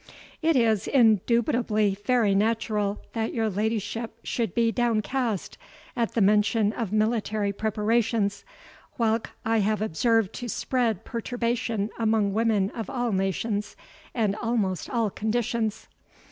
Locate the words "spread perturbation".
10.49-11.91